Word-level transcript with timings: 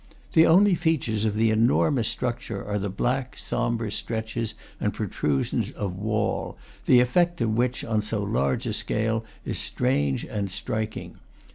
The 0.33 0.47
only 0.47 0.73
features 0.73 1.25
of 1.25 1.35
the 1.35 1.51
enormous 1.51 2.07
structure 2.07 2.65
are 2.65 2.79
the 2.79 2.89
black, 2.89 3.37
sombre 3.37 3.91
stretches 3.91 4.55
and 4.79 4.95
protrusions 4.95 5.69
of 5.69 5.95
wall, 5.95 6.57
the 6.87 6.99
effect 6.99 7.39
of 7.39 7.51
which, 7.55 7.85
on 7.85 8.01
so 8.01 8.23
large 8.23 8.65
a 8.65 8.73
scale, 8.73 9.23
is 9.45 9.59
strange 9.59 10.23
and 10.25 10.49
striking. 10.49 11.19